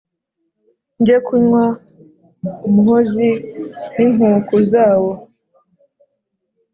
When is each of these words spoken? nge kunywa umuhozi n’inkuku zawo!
nge 0.99 1.17
kunywa 1.25 1.65
umuhozi 2.67 3.29
n’inkuku 3.95 4.57
zawo! 4.71 5.11